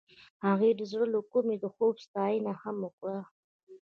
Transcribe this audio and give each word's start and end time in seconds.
هغې 0.47 0.71
د 0.79 0.81
زړه 0.91 1.05
له 1.13 1.19
کومې 1.31 1.55
د 1.59 1.65
خوب 1.73 1.95
ستاینه 2.05 2.53
هم 2.61 2.75
وکړه. 2.85 3.19